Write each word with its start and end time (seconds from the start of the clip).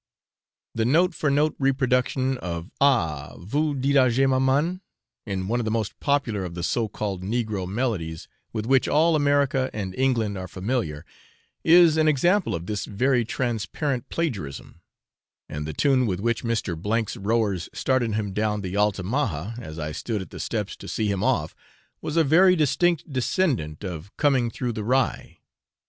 The 0.73 0.83
note 0.83 1.13
for 1.13 1.29
note 1.29 1.55
reproduction 1.59 2.39
of 2.39 2.71
'Ah! 2.81 3.35
vous 3.37 3.75
dirai 3.75 4.09
je, 4.09 4.25
maman?' 4.25 4.81
in 5.27 5.47
one 5.47 5.59
of 5.59 5.63
the 5.65 5.69
most 5.69 5.99
popular 5.99 6.43
of 6.43 6.55
the 6.55 6.63
so 6.63 6.87
called 6.87 7.21
Negro 7.21 7.67
melodies 7.69 8.27
with 8.51 8.65
which 8.65 8.87
all 8.87 9.15
America 9.15 9.69
and 9.73 9.93
England 9.93 10.39
are 10.39 10.47
familiar, 10.47 11.05
is 11.63 11.97
an 11.97 12.07
example 12.07 12.55
of 12.55 12.65
this 12.65 12.85
very 12.85 13.23
transparent 13.23 14.09
plagiarism; 14.09 14.81
and 15.47 15.67
the 15.67 15.71
tune 15.71 16.07
with 16.07 16.19
which 16.19 16.43
Mr. 16.43 16.75
's 17.07 17.17
rowers 17.17 17.69
started 17.71 18.15
him 18.15 18.33
down 18.33 18.61
the 18.61 18.75
Altamaha, 18.75 19.53
as 19.61 19.77
I 19.77 19.91
stood 19.91 20.23
at 20.23 20.31
the 20.31 20.39
steps 20.39 20.75
to 20.77 20.87
see 20.87 21.11
him 21.11 21.23
off, 21.23 21.53
was 22.01 22.17
a 22.17 22.23
very 22.23 22.55
distinct 22.55 23.13
descendant 23.13 23.83
of 23.83 24.09
'Coming 24.17 24.49
through 24.49 24.71
the 24.73 24.83
Rye.' 24.83 25.37